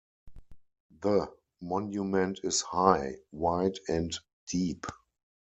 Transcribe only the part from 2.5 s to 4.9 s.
high, wide, and deep.